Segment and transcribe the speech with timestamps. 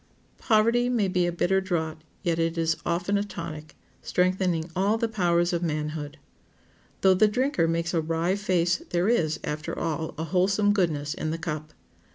[0.39, 2.57] Poverty may be a bitter draught, yet it
[2.87, 6.17] often is a tonic, strengthening all the powers of manhood.
[7.01, 11.29] Though the drinker makes a wry face there is, after all, a wholesome goodness in
[11.29, 11.73] the cup.